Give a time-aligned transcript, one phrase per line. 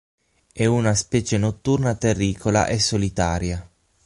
[0.51, 3.69] È una specie notturna, terricola e solitaria.